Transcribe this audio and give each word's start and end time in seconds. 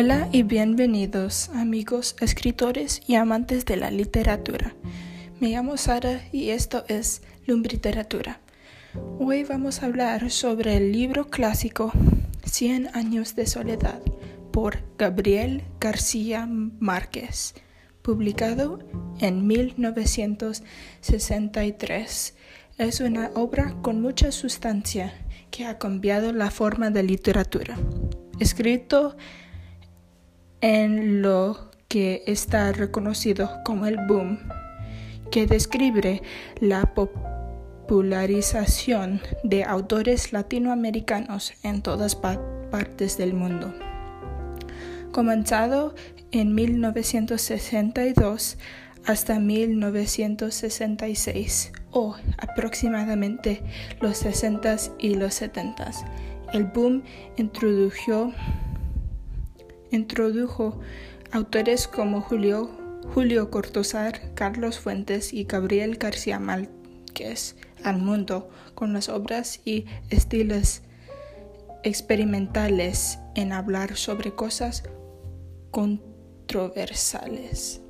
Hola 0.00 0.28
y 0.30 0.44
bienvenidos 0.44 1.48
amigos 1.48 2.14
escritores 2.20 3.02
y 3.08 3.16
amantes 3.16 3.64
de 3.64 3.76
la 3.76 3.90
literatura. 3.90 4.76
Me 5.40 5.48
llamo 5.48 5.76
Sara 5.76 6.22
y 6.30 6.50
esto 6.50 6.84
es 6.86 7.22
Lumbriteratura. 7.46 8.38
Hoy 9.18 9.42
vamos 9.42 9.82
a 9.82 9.86
hablar 9.86 10.30
sobre 10.30 10.76
el 10.76 10.92
libro 10.92 11.30
clásico 11.30 11.90
Cien 12.44 12.88
años 12.94 13.34
de 13.34 13.48
soledad 13.48 14.00
por 14.52 14.84
Gabriel 14.98 15.64
García 15.80 16.46
Márquez, 16.46 17.54
publicado 18.00 18.78
en 19.18 19.48
1963. 19.48 22.34
Es 22.78 23.00
una 23.00 23.32
obra 23.34 23.74
con 23.82 24.00
mucha 24.00 24.30
sustancia 24.30 25.12
que 25.50 25.66
ha 25.66 25.76
cambiado 25.76 26.32
la 26.32 26.52
forma 26.52 26.90
de 26.90 27.02
literatura. 27.02 27.76
Escrito 28.38 29.16
en 30.60 31.22
lo 31.22 31.70
que 31.88 32.22
está 32.26 32.72
reconocido 32.72 33.50
como 33.64 33.86
el 33.86 33.96
boom, 34.06 34.40
que 35.30 35.46
describe 35.46 36.20
la 36.60 36.92
popularización 36.94 39.22
de 39.44 39.62
autores 39.64 40.32
latinoamericanos 40.32 41.52
en 41.62 41.80
todas 41.82 42.16
partes 42.16 43.16
del 43.16 43.34
mundo. 43.34 43.72
Comenzado 45.12 45.94
en 46.30 46.54
1962 46.54 48.58
hasta 49.06 49.40
1966 49.40 51.72
o 51.90 52.14
aproximadamente 52.36 53.62
los 54.00 54.22
60s 54.24 54.92
y 54.98 55.14
los 55.14 55.40
70s, 55.40 56.04
el 56.52 56.64
boom 56.64 57.02
introdujo 57.36 58.34
Introdujo 59.90 60.78
autores 61.32 61.88
como 61.88 62.20
Julio, 62.20 62.70
Julio 63.14 63.50
Cortázar, 63.50 64.34
Carlos 64.34 64.78
Fuentes 64.78 65.32
y 65.32 65.44
Gabriel 65.44 65.96
García 65.96 66.38
Márquez 66.38 67.56
al 67.84 67.98
mundo 67.98 68.50
con 68.74 68.92
las 68.92 69.08
obras 69.08 69.60
y 69.64 69.86
estilos 70.10 70.82
experimentales 71.82 73.18
en 73.34 73.52
hablar 73.52 73.96
sobre 73.96 74.34
cosas 74.34 74.82
controversiales. 75.70 77.80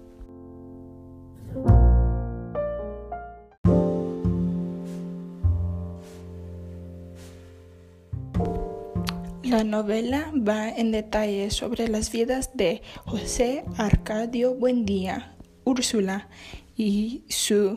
La 9.58 9.64
novela 9.64 10.30
va 10.36 10.68
en 10.68 10.92
detalle 10.92 11.50
sobre 11.50 11.88
las 11.88 12.12
vidas 12.12 12.50
de 12.54 12.80
José 13.06 13.64
Arcadio 13.76 14.54
Buendía, 14.54 15.34
Úrsula 15.64 16.28
y 16.76 17.24
su 17.28 17.76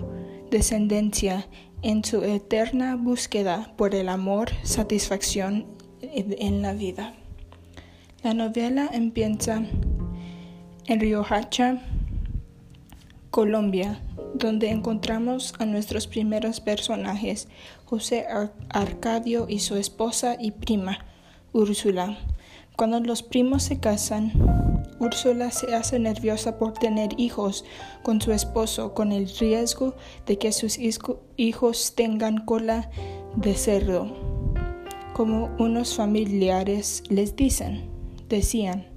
descendencia 0.52 1.48
en 1.82 2.06
su 2.06 2.24
eterna 2.24 2.96
búsqueda 2.98 3.74
por 3.78 3.96
el 3.96 4.10
amor, 4.10 4.52
satisfacción 4.62 5.66
en 6.04 6.62
la 6.62 6.74
vida. 6.74 7.16
La 8.22 8.36
novela 8.36 8.88
empieza 8.94 9.64
en 10.86 11.00
Riohacha, 11.00 11.82
Colombia, 13.32 14.04
donde 14.36 14.70
encontramos 14.70 15.56
a 15.58 15.66
nuestros 15.66 16.06
primeros 16.06 16.60
personajes, 16.60 17.48
José 17.86 18.28
Arcadio 18.70 19.48
y 19.50 19.58
su 19.62 19.78
esposa 19.78 20.38
y 20.40 20.52
prima, 20.52 21.08
Úrsula. 21.54 22.18
Cuando 22.78 23.02
los 23.02 23.24
primos 23.24 23.64
se 23.64 23.80
casan, 23.80 24.32
Úrsula 25.00 25.52
se 25.52 25.76
hace 25.76 26.00
nerviosa 26.00 26.58
por 26.58 26.74
tener 26.74 27.10
hijos 27.20 27.66
con 28.04 28.22
su 28.22 28.32
esposo, 28.32 28.94
con 28.94 29.12
el 29.12 29.28
riesgo 29.38 29.96
de 30.26 30.38
que 30.38 30.54
sus 30.54 30.80
hijos 31.36 31.94
tengan 31.96 32.46
cola 32.46 32.90
de 33.36 33.54
cerdo, 33.56 34.08
como 35.14 35.54
unos 35.60 35.96
familiares 35.96 37.04
les 37.10 37.36
dicen, 37.36 37.90
decían. 38.30 38.88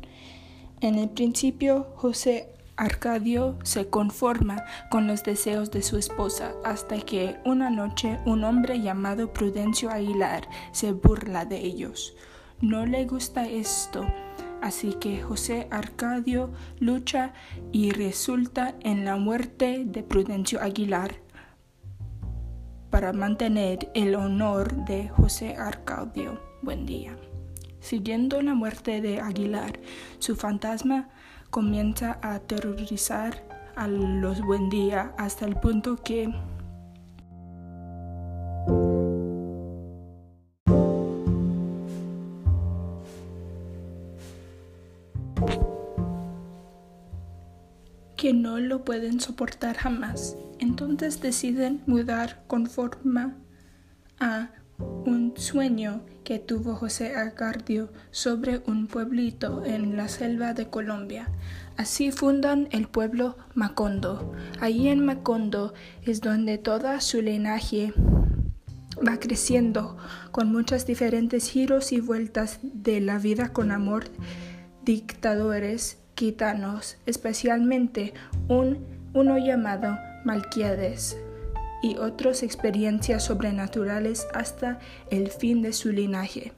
En 0.80 0.94
el 0.94 1.08
principio, 1.08 1.88
José 1.96 2.50
Arcadio 2.76 3.58
se 3.64 3.88
conforma 3.88 4.64
con 4.90 5.08
los 5.08 5.24
deseos 5.24 5.72
de 5.72 5.82
su 5.82 5.96
esposa 5.96 6.52
hasta 6.64 6.98
que 6.98 7.36
una 7.44 7.70
noche 7.70 8.20
un 8.26 8.44
hombre 8.44 8.80
llamado 8.80 9.32
Prudencio 9.32 9.90
Aguilar 9.90 10.48
se 10.70 10.92
burla 10.92 11.44
de 11.46 11.58
ellos 11.58 12.14
no 12.60 12.86
le 12.86 13.04
gusta 13.06 13.46
esto. 13.46 14.04
Así 14.62 14.94
que 14.94 15.22
José 15.22 15.68
Arcadio 15.70 16.50
lucha 16.80 17.34
y 17.70 17.90
resulta 17.90 18.74
en 18.80 19.04
la 19.04 19.16
muerte 19.16 19.84
de 19.84 20.02
Prudencio 20.02 20.62
Aguilar 20.62 21.16
para 22.90 23.12
mantener 23.12 23.90
el 23.94 24.14
honor 24.14 24.84
de 24.84 25.08
José 25.08 25.56
Arcadio. 25.56 26.40
Buen 26.62 26.86
día. 26.86 27.16
Siguiendo 27.80 28.40
la 28.40 28.54
muerte 28.54 29.02
de 29.02 29.20
Aguilar, 29.20 29.78
su 30.18 30.36
fantasma 30.36 31.10
comienza 31.50 32.18
a 32.22 32.34
aterrorizar 32.34 33.42
a 33.76 33.86
los 33.88 34.40
buen 34.40 34.70
día 34.70 35.12
hasta 35.18 35.44
el 35.44 35.56
punto 35.56 35.96
que 35.96 36.32
que 48.24 48.32
no 48.32 48.58
lo 48.58 48.86
pueden 48.86 49.20
soportar 49.20 49.76
jamás. 49.76 50.38
Entonces 50.58 51.20
deciden 51.20 51.82
mudar 51.84 52.42
conforme 52.46 53.34
a 54.18 54.48
un 54.78 55.34
sueño 55.36 56.00
que 56.24 56.38
tuvo 56.38 56.74
José 56.74 57.16
Arcadio 57.16 57.92
sobre 58.12 58.62
un 58.66 58.86
pueblito 58.86 59.62
en 59.66 59.98
la 59.98 60.08
selva 60.08 60.54
de 60.54 60.70
Colombia. 60.70 61.28
Así 61.76 62.12
fundan 62.12 62.68
el 62.70 62.88
pueblo 62.88 63.36
Macondo. 63.52 64.32
Allí 64.58 64.88
en 64.88 65.04
Macondo 65.04 65.74
es 66.00 66.22
donde 66.22 66.56
toda 66.56 67.02
su 67.02 67.20
linaje 67.20 67.92
va 69.06 69.20
creciendo 69.20 69.98
con 70.30 70.50
muchos 70.50 70.86
diferentes 70.86 71.50
giros 71.50 71.92
y 71.92 72.00
vueltas 72.00 72.58
de 72.62 73.02
la 73.02 73.18
vida 73.18 73.52
con 73.52 73.70
amor, 73.70 74.04
dictadores 74.82 75.98
gitanos, 76.16 76.96
especialmente 77.06 78.14
un, 78.48 78.84
uno 79.12 79.38
llamado 79.38 79.98
Malquiades, 80.24 81.16
y 81.84 81.98
otras 81.98 82.42
experiencias 82.42 83.24
sobrenaturales 83.24 84.26
hasta 84.32 84.78
el 85.10 85.28
fin 85.28 85.60
de 85.60 85.74
su 85.74 85.92
linaje. 85.92 86.52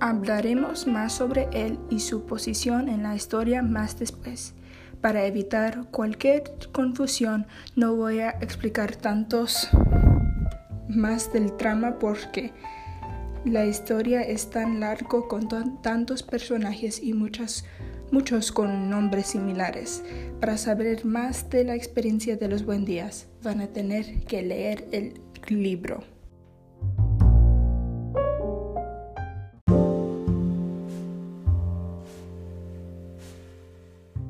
Hablaremos 0.00 0.88
más 0.88 1.12
sobre 1.12 1.48
él 1.52 1.78
y 1.88 2.00
su 2.00 2.26
posición 2.26 2.88
en 2.88 3.04
la 3.04 3.14
historia 3.14 3.62
más 3.62 3.96
después. 3.98 4.54
Para 5.00 5.24
evitar 5.24 5.86
cualquier 5.92 6.42
confusión, 6.72 7.46
no 7.76 7.94
voy 7.94 8.18
a 8.18 8.30
explicar 8.30 8.96
tantos 8.96 9.68
más 10.88 11.32
del 11.32 11.56
trama 11.56 12.00
porque 12.00 12.52
la 13.46 13.64
historia 13.64 14.22
es 14.22 14.50
tan 14.50 14.80
largo 14.80 15.28
con 15.28 15.48
tantos 15.80 16.24
personajes 16.24 17.00
y 17.00 17.14
muchos 17.14 17.62
con 18.52 18.90
nombres 18.90 19.28
similares. 19.28 20.02
Para 20.40 20.58
saber 20.58 21.04
más 21.04 21.48
de 21.48 21.62
la 21.62 21.76
experiencia 21.76 22.36
de 22.36 22.48
los 22.48 22.64
buen 22.64 22.84
días, 22.84 23.28
van 23.44 23.60
a 23.60 23.68
tener 23.68 24.24
que 24.24 24.42
leer 24.42 24.88
el 24.90 25.14
libro. 25.48 26.02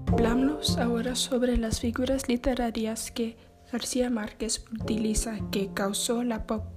Hablamos 0.09 0.77
ahora 0.77 1.15
sobre 1.15 1.57
las 1.57 1.81
figuras 1.81 2.29
literarias 2.29 3.11
que 3.11 3.37
García 3.73 4.11
Márquez 4.11 4.65
utiliza 4.73 5.39
que 5.51 5.71
causó 5.73 6.23
la 6.23 6.47
pop 6.47 6.76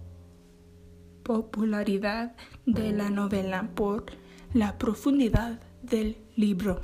popularidad 1.29 2.33
de 2.65 2.91
la 2.91 3.11
novela 3.11 3.69
por 3.75 4.05
la 4.51 4.79
profundidad 4.79 5.59
del 5.83 6.17
libro. 6.35 6.81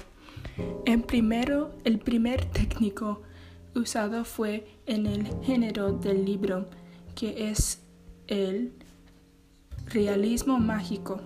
En 0.86 1.02
primero, 1.02 1.74
el 1.84 1.98
primer 1.98 2.46
técnico 2.46 3.24
usado 3.74 4.24
fue 4.24 4.68
en 4.86 5.08
el 5.08 5.26
género 5.42 5.94
del 5.94 6.26
libro, 6.26 6.70
que 7.16 7.50
es 7.50 7.82
el 8.28 8.74
realismo 9.88 10.60
mágico, 10.60 11.22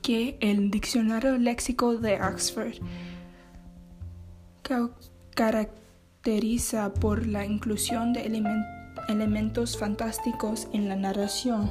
que 0.00 0.38
el 0.38 0.70
diccionario 0.70 1.36
léxico 1.36 1.96
de 1.96 2.22
Oxford 2.22 2.74
caracteriza 5.34 6.94
por 6.94 7.26
la 7.26 7.44
inclusión 7.44 8.12
de 8.12 8.20
elementos 8.20 8.77
elementos 9.08 9.76
fantásticos 9.76 10.68
en 10.72 10.88
la 10.88 10.96
narración, 10.96 11.70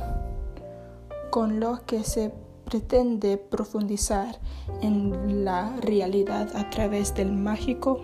con 1.29 1.59
lo 1.59 1.85
que 1.85 2.03
se 2.03 2.31
pretende 2.65 3.37
profundizar 3.37 4.39
en 4.81 5.45
la 5.45 5.75
realidad 5.77 6.55
a 6.55 6.69
través 6.69 7.15
del 7.15 7.31
mágico 7.31 8.01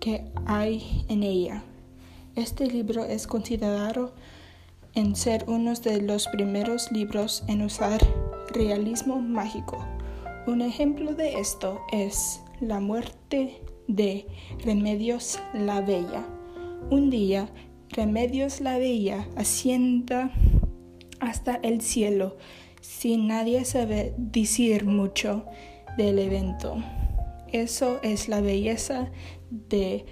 que 0.00 0.30
hay 0.46 1.04
en 1.08 1.22
ella. 1.22 1.62
Este 2.36 2.66
libro 2.66 3.04
es 3.04 3.26
considerado 3.26 4.14
en 4.94 5.16
ser 5.16 5.44
uno 5.48 5.74
de 5.74 6.00
los 6.00 6.28
primeros 6.28 6.90
libros 6.92 7.44
en 7.48 7.62
usar 7.62 8.00
realismo 8.52 9.20
mágico. 9.20 9.84
Un 10.46 10.62
ejemplo 10.62 11.14
de 11.14 11.40
esto 11.40 11.80
es 11.92 12.40
La 12.60 12.80
muerte 12.80 13.60
de 13.86 14.26
Remedios 14.64 15.38
la 15.52 15.80
Bella. 15.80 16.24
Un 16.90 17.10
día, 17.10 17.48
Remedios 17.90 18.60
la 18.60 18.78
Bella 18.78 19.26
ascienda 19.36 20.30
hasta 21.20 21.56
el 21.56 21.80
cielo 21.80 22.36
sin 22.80 23.28
nadie 23.28 23.64
sabe 23.64 24.14
decir 24.16 24.84
mucho 24.84 25.44
del 25.96 26.18
evento. 26.18 26.76
Eso 27.52 28.00
es 28.02 28.28
la 28.28 28.40
belleza 28.40 29.10
de 29.50 30.06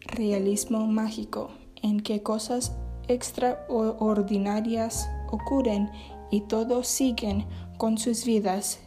realismo 0.00 0.86
mágico, 0.86 1.50
en 1.82 2.00
que 2.00 2.22
cosas 2.22 2.76
extraordinarias 3.08 5.08
ocurren 5.30 5.90
y 6.30 6.42
todos 6.42 6.86
siguen 6.86 7.46
con 7.78 7.98
sus 7.98 8.24
vidas 8.24 8.80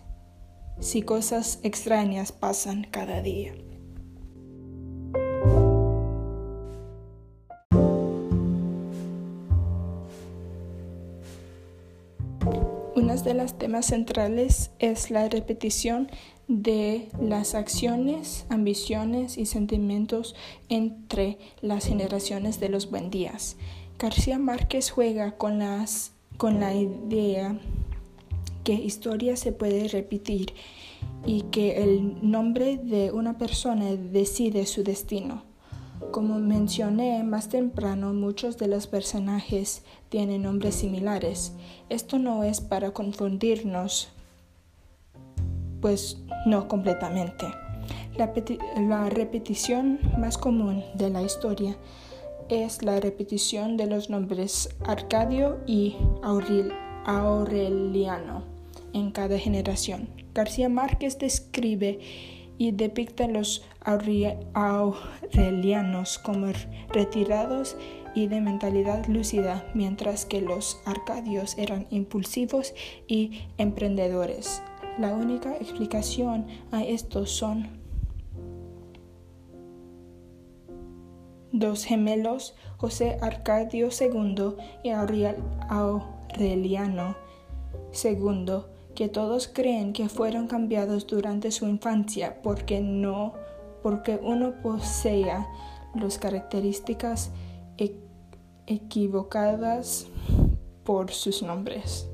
si 0.80 1.02
cosas 1.02 1.60
extrañas 1.64 2.32
pasan 2.32 2.88
cada 2.90 3.22
día. 3.22 3.54
Uno 13.10 13.24
de 13.24 13.34
los 13.34 13.58
temas 13.58 13.88
centrales 13.88 14.70
es 14.78 15.10
la 15.10 15.28
repetición 15.28 16.12
de 16.48 17.10
las 17.20 17.56
acciones, 17.56 18.46
ambiciones 18.50 19.40
y 19.40 19.48
sentimientos 19.48 20.36
entre 20.70 21.40
las 21.62 21.88
generaciones 21.88 22.60
de 22.60 22.70
los 22.70 22.92
buen 22.92 23.10
días. 23.10 23.58
García 23.98 24.38
Márquez 24.38 24.92
juega 24.92 25.38
con 25.38 25.58
la 26.60 26.76
idea 26.76 27.60
que 28.64 28.74
historia 28.74 29.36
se 29.38 29.54
puede 29.54 29.88
repetir 29.88 30.54
y 31.26 31.46
que 31.50 31.82
el 31.82 32.30
nombre 32.30 32.78
de 32.78 33.12
una 33.12 33.40
persona 33.40 33.96
decide 33.96 34.68
su 34.68 34.84
destino. 34.84 35.49
Como 36.12 36.40
mencioné 36.40 37.24
más 37.24 37.50
temprano, 37.50 38.14
muchos 38.14 38.58
de 38.58 38.68
los 38.68 38.88
personajes 38.88 39.84
tienen 40.10 40.42
nombres 40.44 40.76
similares. 40.76 41.54
Esto 41.90 42.18
no 42.18 42.44
es 42.44 42.62
para 42.62 42.92
confundirnos, 42.92 44.10
pues 45.82 46.18
no 46.48 46.68
completamente. 46.68 47.46
La, 48.18 49.10
repetición 49.10 50.00
más 50.18 50.38
común 50.38 50.84
de 50.96 51.10
la 51.10 51.22
historia 51.22 51.78
es 52.50 52.82
la 52.82 53.00
repetición 53.00 53.78
de 53.78 53.86
los 53.86 54.10
nombres 54.10 54.76
Arcadio 54.86 55.60
y 55.68 55.96
Aureliano 57.06 58.44
en 58.94 59.12
cada 59.12 59.38
generación. 59.38 60.10
García 60.34 60.70
Márquez 60.70 61.20
describe 61.20 62.00
y 62.60 62.74
depicta 62.74 63.28
los 63.28 63.66
aurelianos 63.82 66.20
como 66.20 66.52
retirados 66.94 67.76
y 68.14 68.28
de 68.28 68.40
mentalidad 68.42 69.08
lúcida, 69.08 69.66
mientras 69.74 70.26
que 70.26 70.42
los 70.42 70.80
arcadios 70.86 71.58
eran 71.58 71.88
impulsivos 71.90 72.76
y 73.08 73.48
emprendedores. 73.58 74.62
La 75.00 75.16
única 75.16 75.56
explicación 75.56 76.46
a 76.72 76.84
esto 76.84 77.26
son 77.26 77.80
dos 81.54 81.86
gemelos, 81.86 82.54
José 82.78 83.18
Arcadio 83.22 83.88
II 83.98 84.56
y 84.84 84.90
Aureliano 84.90 86.06
II, 88.04 88.64
que 89.00 89.08
todos 89.08 89.48
creen 89.48 89.94
que 89.94 90.10
fueron 90.10 90.48
cambiados 90.48 91.08
durante 91.08 91.52
su 91.52 91.66
infancia 91.66 92.42
porque 92.44 92.82
no 92.82 93.34
porque 93.82 94.20
uno 94.22 94.56
posea 94.62 95.48
las 95.96 96.18
características 96.18 97.32
e-, 97.78 97.96
equivocadas 98.68 100.06
por 100.84 101.12
sus 101.12 101.42
nombres. 101.42 102.10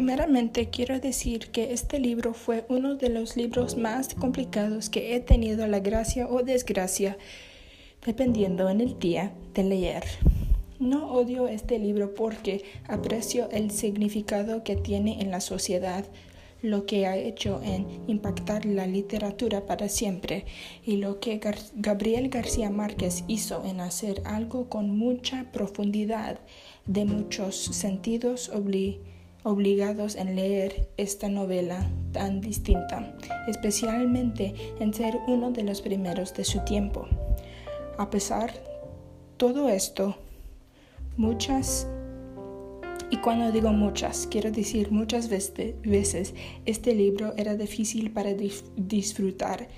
Primeramente 0.00 0.70
quiero 0.70 0.98
decir 0.98 1.50
que 1.50 1.74
este 1.74 1.98
libro 1.98 2.32
fue 2.32 2.64
uno 2.70 2.94
de 2.94 3.10
los 3.10 3.36
libros 3.36 3.76
más 3.76 4.14
complicados 4.14 4.88
que 4.88 5.14
he 5.14 5.20
tenido 5.20 5.66
la 5.66 5.80
gracia 5.80 6.26
o 6.26 6.42
desgracia, 6.42 7.18
dependiendo 8.06 8.70
en 8.70 8.80
el 8.80 8.98
día, 8.98 9.34
de 9.52 9.62
leer. 9.62 10.04
No 10.78 11.12
odio 11.12 11.48
este 11.48 11.78
libro 11.78 12.14
porque 12.14 12.64
aprecio 12.88 13.50
el 13.50 13.70
significado 13.72 14.64
que 14.64 14.74
tiene 14.74 15.20
en 15.20 15.30
la 15.30 15.42
sociedad, 15.42 16.06
lo 16.62 16.86
que 16.86 17.06
ha 17.06 17.18
hecho 17.18 17.60
en 17.62 17.86
impactar 18.06 18.64
la 18.64 18.86
literatura 18.86 19.66
para 19.66 19.90
siempre 19.90 20.46
y 20.82 20.96
lo 20.96 21.20
que 21.20 21.42
Gabriel 21.74 22.30
García 22.30 22.70
Márquez 22.70 23.22
hizo 23.28 23.66
en 23.66 23.80
hacer 23.80 24.22
algo 24.24 24.70
con 24.70 24.96
mucha 24.96 25.52
profundidad 25.52 26.40
de 26.86 27.04
muchos 27.04 27.54
sentidos 27.54 28.48
obligados 28.48 29.09
obligados 29.42 30.16
en 30.16 30.36
leer 30.36 30.88
esta 30.96 31.28
novela 31.28 31.88
tan 32.12 32.40
distinta, 32.40 33.16
especialmente 33.48 34.54
en 34.80 34.92
ser 34.92 35.18
uno 35.26 35.50
de 35.50 35.62
los 35.62 35.80
primeros 35.80 36.34
de 36.34 36.44
su 36.44 36.60
tiempo. 36.60 37.06
A 37.98 38.10
pesar 38.10 38.52
todo 39.36 39.68
esto, 39.68 40.16
muchas, 41.16 41.86
y 43.10 43.16
cuando 43.18 43.50
digo 43.50 43.70
muchas, 43.72 44.26
quiero 44.30 44.50
decir 44.50 44.92
muchas 44.92 45.28
veces, 45.28 46.34
este 46.66 46.94
libro 46.94 47.32
era 47.36 47.54
difícil 47.54 48.10
para 48.10 48.34
disfrutar, 48.76 49.68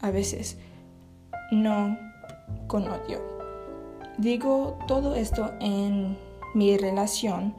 a 0.00 0.10
veces 0.10 0.58
no 1.50 1.98
con 2.66 2.88
odio. 2.88 3.22
Digo 4.18 4.78
todo 4.86 5.14
esto 5.14 5.52
en 5.60 6.18
mi 6.54 6.76
relación 6.76 7.54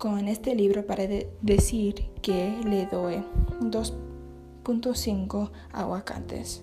con 0.00 0.28
este 0.28 0.54
libro 0.54 0.86
para 0.86 1.04
decir 1.42 2.06
que 2.22 2.56
le 2.64 2.86
doy 2.86 3.22
2.5 3.60 5.50
aguacates. 5.72 6.62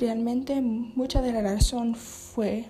Realmente 0.00 0.62
mucha 0.62 1.20
de 1.20 1.32
la 1.32 1.42
razón 1.42 1.94
fue 1.94 2.64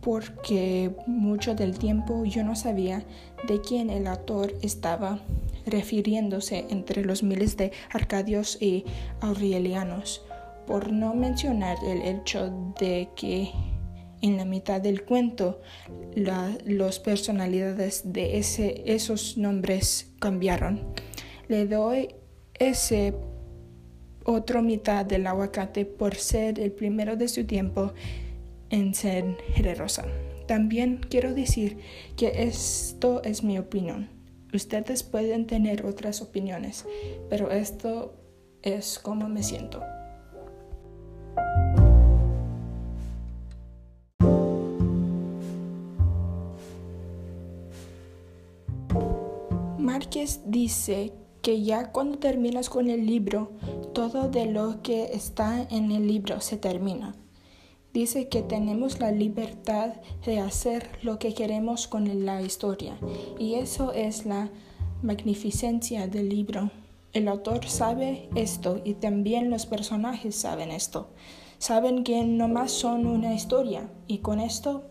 porque 0.00 0.96
mucho 1.06 1.54
del 1.54 1.78
tiempo 1.78 2.24
yo 2.24 2.44
no 2.44 2.56
sabía 2.56 3.04
de 3.46 3.60
quién 3.60 3.90
el 3.90 4.06
autor 4.06 4.54
estaba 4.62 5.20
refiriéndose 5.66 6.64
entre 6.70 7.04
los 7.04 7.22
miles 7.22 7.58
de 7.58 7.72
arcadios 7.92 8.56
y 8.62 8.86
aurelianos, 9.20 10.22
por 10.66 10.92
no 10.92 11.12
mencionar 11.12 11.76
el 11.84 12.00
hecho 12.00 12.50
de 12.80 13.10
que 13.16 13.50
en 14.26 14.36
la 14.36 14.44
mitad 14.44 14.80
del 14.80 15.04
cuento 15.04 15.60
las 16.14 16.98
personalidades 16.98 18.12
de 18.12 18.38
ese, 18.38 18.82
esos 18.86 19.36
nombres 19.36 20.12
cambiaron. 20.18 20.80
Le 21.48 21.66
doy 21.66 22.14
ese 22.54 23.14
otro 24.24 24.62
mitad 24.62 25.06
del 25.06 25.26
aguacate 25.26 25.84
por 25.86 26.16
ser 26.16 26.58
el 26.58 26.72
primero 26.72 27.16
de 27.16 27.28
su 27.28 27.44
tiempo 27.44 27.92
en 28.70 28.94
ser 28.94 29.36
generosa. 29.54 30.04
También 30.48 31.00
quiero 31.08 31.34
decir 31.34 31.78
que 32.16 32.42
esto 32.42 33.22
es 33.22 33.44
mi 33.44 33.58
opinión. 33.58 34.10
Ustedes 34.52 35.02
pueden 35.02 35.46
tener 35.46 35.84
otras 35.84 36.22
opiniones, 36.22 36.86
pero 37.28 37.50
esto 37.50 38.14
es 38.62 38.98
como 38.98 39.28
me 39.28 39.42
siento. 39.42 39.82
Dice 50.46 51.12
que 51.42 51.62
ya 51.62 51.92
cuando 51.92 52.16
terminas 52.16 52.70
con 52.70 52.88
el 52.88 53.04
libro, 53.04 53.52
todo 53.92 54.30
de 54.30 54.46
lo 54.46 54.80
que 54.82 55.12
está 55.12 55.66
en 55.70 55.92
el 55.92 56.06
libro 56.06 56.40
se 56.40 56.56
termina. 56.56 57.14
Dice 57.92 58.28
que 58.28 58.40
tenemos 58.40 58.98
la 58.98 59.10
libertad 59.10 59.96
de 60.24 60.40
hacer 60.40 60.88
lo 61.02 61.18
que 61.18 61.34
queremos 61.34 61.86
con 61.86 62.24
la 62.24 62.40
historia 62.40 62.96
y 63.38 63.56
eso 63.56 63.92
es 63.92 64.24
la 64.24 64.50
magnificencia 65.02 66.06
del 66.06 66.30
libro. 66.30 66.70
El 67.12 67.28
autor 67.28 67.66
sabe 67.66 68.30
esto 68.34 68.80
y 68.84 68.94
también 68.94 69.50
los 69.50 69.66
personajes 69.66 70.34
saben 70.34 70.70
esto. 70.70 71.10
saben 71.58 72.04
que 72.04 72.24
no 72.24 72.48
más 72.48 72.72
son 72.72 73.06
una 73.06 73.34
historia 73.34 73.90
y 74.06 74.18
con 74.18 74.40
esto 74.40 74.84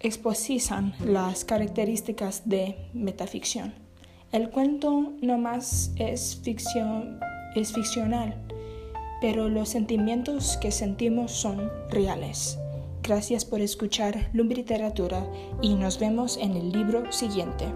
exposisan 0.00 0.94
las 1.04 1.44
características 1.44 2.48
de 2.48 2.90
metaficción. 2.92 3.81
El 4.32 4.48
cuento 4.48 5.12
no 5.20 5.36
más 5.36 5.92
es, 5.96 6.40
ficción, 6.42 7.20
es 7.54 7.74
ficcional, 7.74 8.34
pero 9.20 9.50
los 9.50 9.68
sentimientos 9.68 10.56
que 10.56 10.70
sentimos 10.70 11.32
son 11.32 11.70
reales. 11.90 12.58
Gracias 13.02 13.44
por 13.44 13.60
escuchar 13.60 14.30
Literatura 14.32 15.22
y 15.60 15.74
nos 15.74 15.98
vemos 15.98 16.38
en 16.38 16.52
el 16.52 16.72
libro 16.72 17.12
siguiente. 17.12 17.66